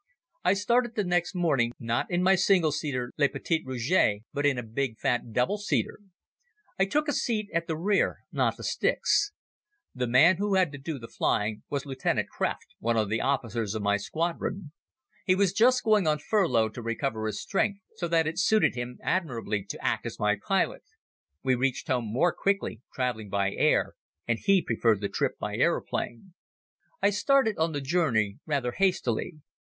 [0.43, 4.57] I started the next morning, not in my single seater "le petit rouge" but in
[4.57, 5.99] a big fat double seater.
[6.79, 9.31] I took a seat at the rear, not at the sticks.
[9.93, 11.99] The man who had to do the flying was Lieut.
[12.03, 14.71] Krefft, one of the officers of my squadron.
[15.23, 18.97] He was just going on furlough to recover his strength, so that it suited him
[19.03, 20.81] admirably to act as my pilot.
[21.43, 23.93] He reached home more quickly traveling by air
[24.27, 26.33] and he preferred the trip by aeroplane.
[27.03, 29.35] I started on the journey rather hastily.